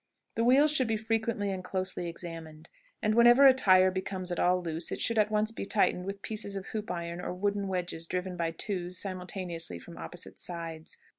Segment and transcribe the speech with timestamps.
[0.33, 2.71] The wheels should be frequently and closely examined,
[3.03, 6.23] and whenever a tire becomes at all loose it should at once be tightened with
[6.23, 10.97] pieces of hoop iron or wooden wedges driven by twos simultaneously from opposite sides.